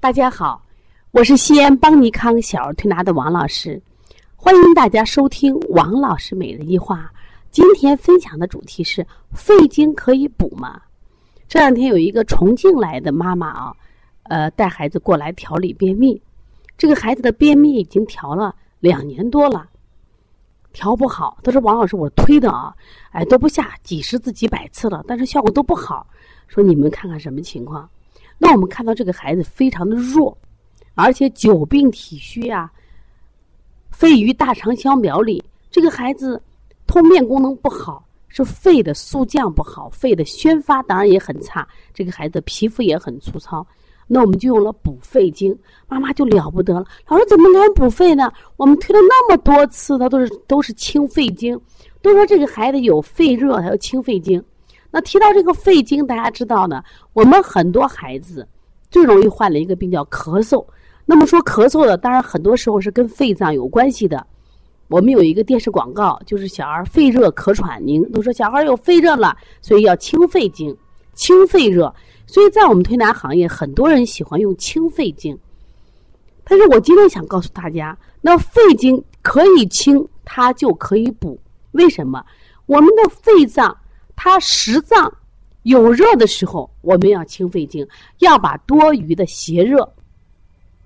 [0.00, 0.64] 大家好，
[1.10, 3.78] 我是西安邦尼康小儿推拿的王老师，
[4.34, 7.12] 欢迎大家收听王老师每日一话。
[7.50, 10.80] 今天分享的主题是肺经可以补吗？
[11.46, 13.76] 这两天有一个重庆来的妈妈啊，
[14.22, 16.18] 呃，带孩子过来调理便秘，
[16.78, 19.68] 这个孩子的便秘已经调了两年多了，
[20.72, 21.36] 调不好。
[21.44, 22.74] 他说：“王老师，我推的啊，
[23.10, 26.06] 哎都不下几十次、几百次了，但是效果都不好。
[26.48, 27.86] 说你们看看什么情况？
[28.42, 30.36] 那我们看到这个孩子非常的弱，
[30.94, 32.68] 而且久病体虚啊，
[33.92, 36.42] 肺与大肠相表里，这个孩子。”
[36.90, 41.64] 通便功能不好，是肺的肃降不好，肺的宣发当然也很差。
[41.94, 43.64] 这个孩子皮肤也很粗糙，
[44.08, 46.84] 那我们就用了补肺经，妈妈就了不得了。
[47.06, 48.32] 老师怎么能补肺呢？
[48.56, 51.56] 我们推了那么多次，他都是都是清肺经，
[52.02, 54.44] 都说这个孩子有肺热，还要清肺经。
[54.90, 58.46] 那提到这个肺经，大家知道呢，我们很多孩子
[58.90, 60.64] 最容易患了一个病叫咳嗽。
[61.06, 64.26] 那么说咳嗽的，当然很多时候是跟肺脏有关系的。
[64.88, 70.76] 我们有一个电视广告，就是小儿肺热咳喘，宁都说小孩有肺热了，所以要清肺经，
[71.14, 71.94] 清肺热。
[72.26, 75.38] 所以在我们推拿行业，很多人喜欢用清肺经。
[76.44, 81.38] 但是我今天想告诉大家，那肺经可以清，它就可以补。
[81.72, 82.24] 为什么？
[82.66, 83.76] 我们的肺脏
[84.22, 85.10] 它实脏
[85.62, 89.90] 有热的时候，我们要清肺经，要把多余的邪热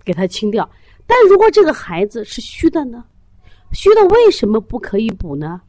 [0.04, 0.70] 给它清掉。
[1.04, 3.02] 但如果这个孩子是虚的呢？
[3.72, 5.60] 虚的为什么不可以补呢？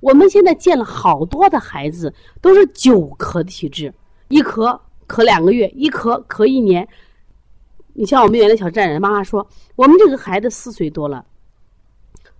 [0.00, 3.90] 我们现在见了好多的孩子都是久咳体质，
[4.28, 6.86] 一咳咳两个月，一咳咳一年。
[7.94, 11.24] 你像我们原来小站人妈妈说，我们这个孩子四岁多了，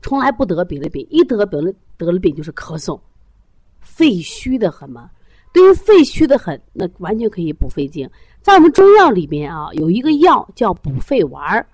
[0.02, 3.00] 从来不得别的病，一得得了得了病就是咳嗽，
[3.80, 5.10] 肺虚的很嘛。
[5.52, 8.08] 对于肺虚的很，那完全可以补肺经。
[8.40, 11.66] 在我们中药里面啊，有一个药叫补肺丸儿，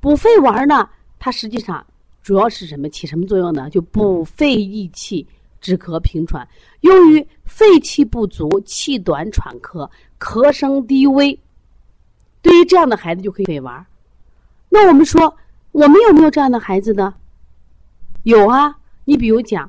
[0.00, 0.88] 补肺丸儿呢，
[1.18, 1.84] 它实际上。
[2.22, 3.68] 主要是什么起什么作用呢？
[3.68, 5.26] 就补肺益气、
[5.60, 6.46] 止咳平喘，
[6.82, 11.36] 用于肺气不足、气短喘咳、咳声低微。
[12.40, 13.84] 对于这样的孩子就可以玩。
[14.68, 15.36] 那我们说，
[15.72, 17.12] 我们有没有这样的孩子呢？
[18.22, 18.72] 有啊。
[19.04, 19.68] 你比如讲，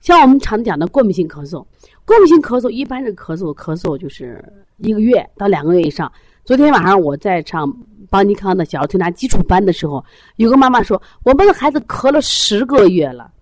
[0.00, 1.64] 像我们常讲的过敏性咳嗽，
[2.04, 4.44] 过敏性咳嗽一般是咳嗽，咳嗽就是
[4.78, 6.10] 一个月到两个月以上。
[6.44, 7.70] 昨天晚上我在上。
[8.08, 10.02] 邦尼康的小儿推拿基础班的时候，
[10.36, 13.32] 有个妈妈说：“我们的孩子咳了十个月了，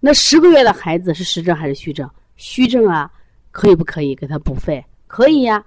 [0.00, 2.06] 那十个月的孩子是实症还是虚症？
[2.36, 3.10] 虚症啊，
[3.52, 4.84] 可以不可以给他补肺？
[5.06, 5.64] 可以呀。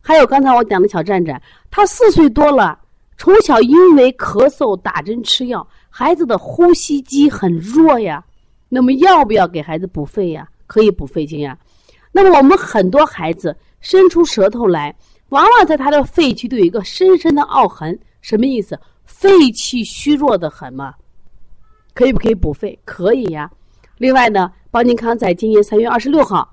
[0.00, 1.40] 还有刚才我讲的小站站，
[1.70, 2.78] 他四岁多了，
[3.18, 8.24] 从小因为咳嗽打针吃药，孩子的呼吸机很弱呀。
[8.68, 10.48] 那么要不要给孩子补肺呀？
[10.66, 11.56] 可以补肺经呀。
[12.12, 14.94] 那么我们很多孩子伸出舌头来。”
[15.30, 18.78] 往往在他的肺区都有一个深深的凹痕，什么意思？
[19.04, 20.94] 肺气虚弱的很嘛？
[21.94, 22.78] 可以不可以补肺？
[22.84, 23.50] 可以呀。
[23.98, 26.48] 另外呢，邦尼康在今年三月二十六号，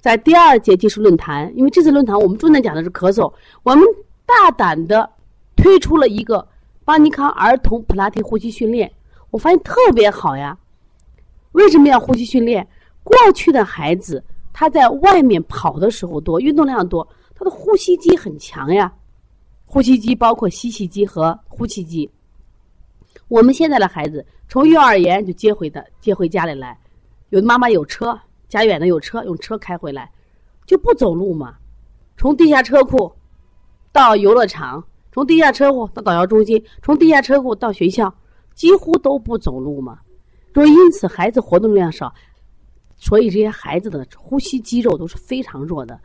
[0.00, 3.84] 在第二届技术论坛，因为这次论坛我们重点讲的是咳嗽，我们
[4.26, 5.08] 大胆的
[5.54, 6.44] 推出了一个
[6.84, 8.90] 邦尼康儿童普拉提呼吸训练，
[9.30, 10.58] 我发现特别好呀。
[11.56, 12.66] 为什么要呼吸训练？
[13.02, 14.22] 过去的孩子
[14.52, 17.06] 他在外面跑的时候多，运动量多。
[17.34, 18.92] 他的呼吸机很强呀，
[19.64, 22.10] 呼吸机包括吸气机和呼气机。
[23.28, 26.78] 我们现在的孩子从幼儿园就接回的，接回家里来，
[27.30, 28.18] 有的妈妈有车，
[28.48, 30.10] 家远的有车，用车开回来，
[30.66, 31.54] 就不走路嘛。
[32.18, 33.10] 从地下车库
[33.92, 38.14] 到游乐场，从地下车库到导游中心，从地下车库到学校，
[38.54, 40.00] 几乎都不走路嘛。
[40.56, 42.10] 所以因此孩子活动量少，
[42.96, 46.00] 所以这些孩子的呼吸肌肉都是非常弱的。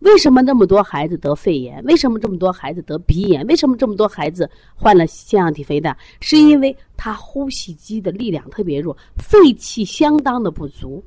[0.00, 1.80] 为什么那么多孩子得肺炎？
[1.84, 3.46] 为什么这么多孩子得鼻炎？
[3.46, 5.96] 为什么这么多孩子患了腺样体肥大？
[6.18, 11.00] 是因为他呼吸机的力量特别弱，肺气相当的不足，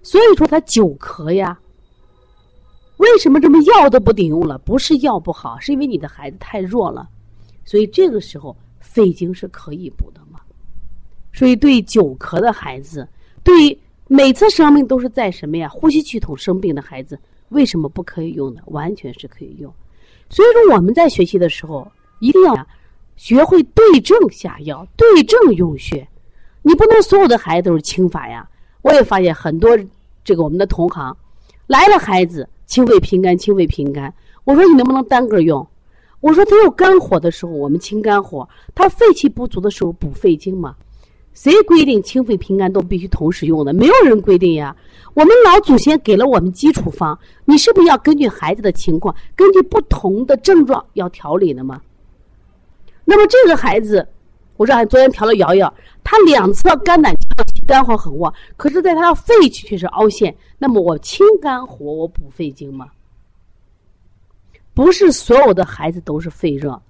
[0.00, 1.58] 所以说他久咳呀。
[2.98, 4.56] 为什么这么药都不顶用了？
[4.58, 7.08] 不是药不好，是因为你的孩子太弱了，
[7.64, 10.38] 所以这个时候肺经是可以补的嘛。
[11.32, 13.08] 所以对久咳的孩子，
[13.42, 15.68] 对每次生病都是在什么呀？
[15.68, 17.18] 呼吸系统生病的孩子。
[17.48, 18.60] 为什么不可以用呢？
[18.66, 19.70] 完全是可以用。
[20.30, 21.86] 所以说我们在学习的时候
[22.18, 22.66] 一定要
[23.16, 26.08] 学会对症下药、对症用穴。
[26.62, 28.48] 你不能所有的孩子都是清法呀。
[28.80, 29.76] 我也发现很多
[30.24, 31.14] 这个我们的同行
[31.66, 34.12] 来了孩子清肺平肝、清肺平肝。
[34.44, 35.66] 我说你能不能单个用？
[36.20, 40.74] 我说他有肝火的时候我们清肝火，他肺气不足的时候补肺经嘛。
[41.34, 43.72] 谁规定清肺平肝都必须同时用的？
[43.72, 44.76] 没有人规定呀。
[45.14, 51.80] 我们老祖先给了我们基础方，你是不是要根据孩子的情况，根据不同的症状要调理的吗？
[53.04, 54.06] 那么这个孩子，
[54.56, 57.14] 我说俺昨天调了瑶瑶，他两侧肝胆
[57.66, 60.34] 肝火很旺，可是在他的肺区却是凹陷。
[60.58, 62.88] 那么我清肝火，我补肺经吗？
[64.72, 66.80] 不是所有的孩子都是肺热，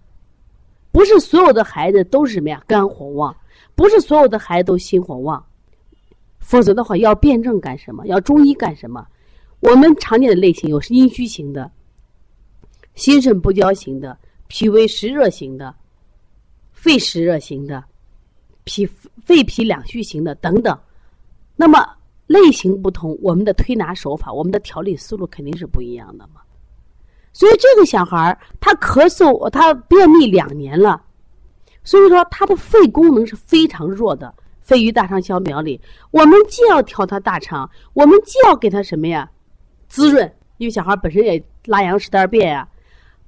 [0.93, 2.63] 不是所有的孩子都是什么呀？
[2.69, 3.35] 肝火旺，
[3.75, 5.45] 不是所有的孩子都心火旺。
[6.39, 8.07] 否则的话，要辩证干什么？
[8.07, 9.07] 要中医干什么？
[9.61, 11.71] 我们常见的类型有阴虚型的、
[12.95, 15.73] 心肾不交型的、脾胃湿热型的、
[16.73, 17.83] 肺湿热型的、
[18.65, 18.85] 脾
[19.25, 20.77] 肺脾两虚型的等等。
[21.55, 21.87] 那么
[22.27, 26.41] 类型不同，我们的推拿手法、我们的调理思路肯定是不一样的嘛。
[27.33, 31.01] 所以这个小孩儿他咳嗽，他便秘两年了，
[31.85, 34.33] 所以说他的肺功能是非常弱的。
[34.61, 35.81] 肺郁大肠小苗里，
[36.13, 39.29] 我们既要调他大肠，我们既要给他什么呀？
[39.89, 42.67] 滋润，因为小孩本身也拉羊屎蛋便呀。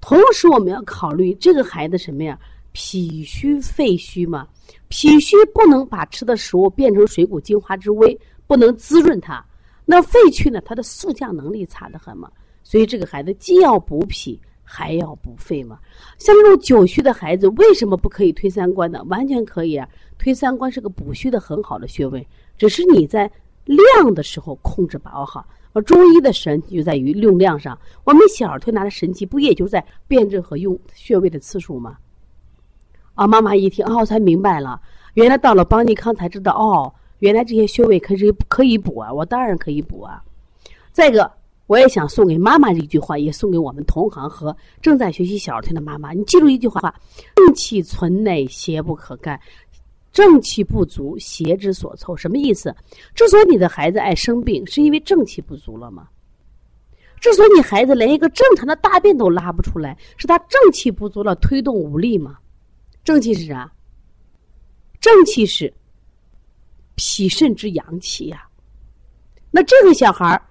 [0.00, 2.38] 同时，我们要考虑这个孩子什么呀？
[2.70, 4.46] 脾虚肺虚嘛。
[4.88, 9.44] 脾虚不能把吃的食物变成水谷精华之微，不能滋润它。
[9.84, 10.60] 那肺区呢？
[10.64, 12.30] 它的速降能力差得很嘛。
[12.62, 14.40] 所以这个孩子既要补脾。
[14.64, 15.78] 还要补肺吗？
[16.18, 19.00] 像这种久虚的孩子，为什么不可以推三关呢？
[19.08, 19.88] 完全可以啊！
[20.18, 22.26] 推三关是个补虚的很好的穴位，
[22.56, 23.30] 只是你在
[23.66, 25.46] 量的时候控制把握好。
[25.74, 31.98] 而中医的神就在于用量上，我们小儿推拿的神奇不也就在辩证和用穴位的次数吗？
[33.14, 34.80] 啊，妈妈一听哦，才明白了，
[35.14, 39.12] 原来到了邦尼康才知道哦，原来这些穴位可是可以补啊！
[39.12, 40.22] 我当然可以补啊！
[40.92, 41.30] 再一个。
[41.66, 46.12] 我也想送给妈妈一句话，也送给我们同行和正在学习小儿推拿的妈妈。
[46.12, 46.94] 你记住一句话：
[47.36, 49.38] 正气存内，邪不可干；
[50.12, 52.14] 正气不足，邪之所凑。
[52.14, 52.74] 什么意思？
[53.14, 56.06] 之所以你的孩子爱生病，是因为正气不足了吗？
[57.18, 62.36] 之所以你孩子连一个正常的大便都拉不出来，是他正气不足了，推动无力吗？
[63.02, 63.72] 正气是啥？
[65.00, 65.72] 正气是
[66.94, 68.46] 脾肾之阳气呀。
[69.50, 70.42] 那这个小孩儿。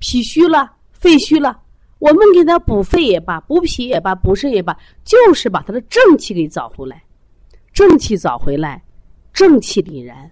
[0.00, 1.60] 脾虚了，肺虚了，
[2.00, 7.04] 我们给他补肺也罢，补脾也罢，补肾也罢，就是把他的正气给找回来，
[7.72, 8.82] 正气找回来，
[9.32, 10.28] 正气凛然，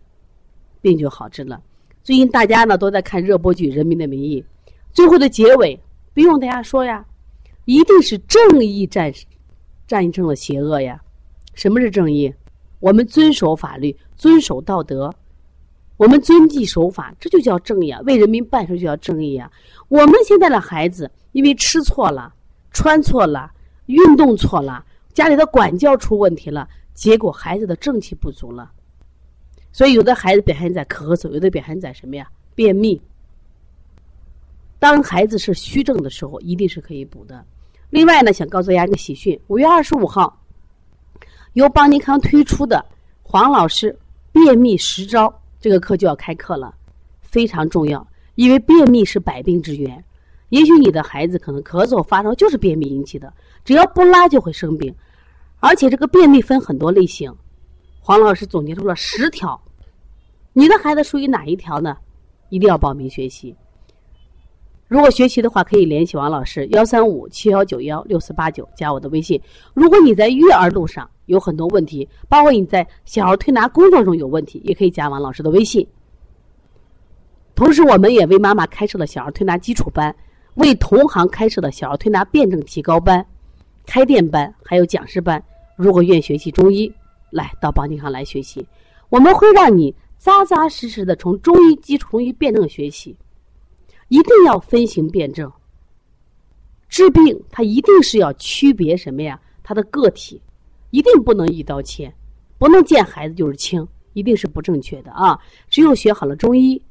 [0.81, 1.61] 病就好治了。
[2.03, 4.43] 最近大家呢都在看热播剧《人民的名义》，
[4.93, 5.79] 最后的结尾
[6.15, 7.05] 不用大家说呀，
[7.67, 9.13] 一定是正义战
[9.87, 10.99] 战胜了邪恶呀。
[11.53, 12.33] 什么是正义？
[12.81, 15.15] 我们遵守法律，遵守道德。
[15.99, 18.01] 我们遵纪守法，这就叫正义啊！
[18.07, 19.51] 为人民办事就叫正义啊！
[19.89, 22.33] 我们现在的孩子因为吃错了、
[22.71, 23.51] 穿错了、
[23.87, 28.71] 运动错了，家里的管教出问题了，结果孩子的正气不足了。
[29.73, 32.31] 所以有的孩子表现在咳嗽，有的表现在什么呀？
[32.55, 33.01] 便秘。
[34.79, 37.45] 当孩子是虚症的时候，一定是可以补的。
[37.91, 40.41] 另外呢，想告诉大家一个喜讯：五月二十五号，
[41.55, 42.87] 由邦尼康推出的
[43.25, 43.99] 黄老师
[44.31, 45.35] 便秘十招。
[45.61, 46.75] 这个课就要开课了，
[47.21, 48.07] 非常重要，
[48.37, 50.05] 因为便秘是百病之源。
[50.51, 53.33] 也许你的孩子可能咳嗽发烧就是便秘引起的，
[53.65, 54.95] 只要不拉就会生病。
[55.61, 57.35] 而且这个便秘分很多类型，
[58.01, 59.61] 黄老师总结出了十条。
[60.53, 61.97] 你的孩子属于哪一条呢？
[62.49, 63.55] 一定要报名学习。
[64.87, 69.39] 如果学习的话，可以联系王老师幺三五七幺九幺六四八九，加我的微信。
[69.75, 75.87] 如果你在育儿路上有很多问题，包括你在小儿推拿工作中有问题，也可以加王老师的微信。
[77.55, 80.15] 同时，我们也为妈妈开设了小儿推拿基础班，
[80.55, 83.25] 为同行开设了小儿推拿辩证提高班、
[83.87, 85.43] 开店班，还有讲师班。
[85.77, 86.93] 如果愿学习中医，
[87.31, 88.67] 来到邦尼康来学习，
[89.09, 93.17] 我们会让你扎扎实实的从中医基础中医辩证学习。
[94.09, 95.53] 一定要分型辩证。
[96.89, 99.39] 治病，它一定是要区别什么呀？
[99.63, 100.41] 它的个体，
[100.91, 102.13] 一定不能一刀切，
[102.59, 105.39] 不能见孩子就是轻，一定是不正确的啊！
[105.69, 106.83] 只有学好了中医，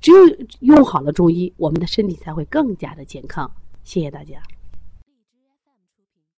[0.00, 3.50] 只有用好了中医，我们的身体才会更加的健康。
[3.84, 4.42] 谢谢大家。